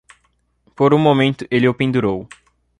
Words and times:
Por 0.77 0.95
um 0.95 0.97
momento 0.97 1.45
ele 1.51 1.67
o 1.71 1.75
pendurou. 1.79 2.27